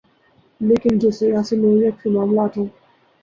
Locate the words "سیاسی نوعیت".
1.11-2.01